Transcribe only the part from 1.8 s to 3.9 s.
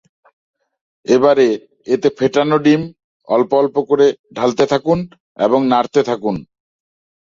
এতে ফেটানো ডিম অল্প অল্প